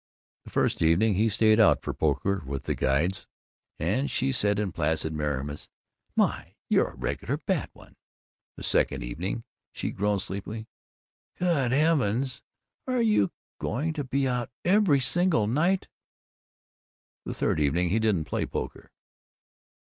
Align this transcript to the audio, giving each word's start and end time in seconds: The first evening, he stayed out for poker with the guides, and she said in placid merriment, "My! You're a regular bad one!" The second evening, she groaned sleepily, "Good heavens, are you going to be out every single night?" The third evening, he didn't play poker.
The 0.45 0.49
first 0.49 0.81
evening, 0.81 1.13
he 1.13 1.29
stayed 1.29 1.59
out 1.59 1.83
for 1.83 1.93
poker 1.93 2.41
with 2.43 2.63
the 2.63 2.73
guides, 2.73 3.27
and 3.77 4.09
she 4.09 4.31
said 4.31 4.57
in 4.57 4.71
placid 4.71 5.13
merriment, 5.13 5.69
"My! 6.15 6.55
You're 6.67 6.93
a 6.93 6.95
regular 6.97 7.37
bad 7.37 7.69
one!" 7.73 7.95
The 8.57 8.63
second 8.63 9.03
evening, 9.03 9.43
she 9.71 9.91
groaned 9.91 10.23
sleepily, 10.23 10.65
"Good 11.37 11.71
heavens, 11.71 12.41
are 12.87 12.99
you 13.03 13.29
going 13.59 13.93
to 13.93 14.03
be 14.03 14.27
out 14.27 14.49
every 14.65 14.99
single 14.99 15.45
night?" 15.45 15.87
The 17.23 17.35
third 17.35 17.59
evening, 17.59 17.89
he 17.89 17.99
didn't 17.99 18.25
play 18.25 18.47
poker. 18.47 18.89